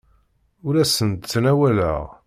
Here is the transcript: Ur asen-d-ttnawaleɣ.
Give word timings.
Ur 0.67 0.75
asen-d-ttnawaleɣ. 0.83 2.01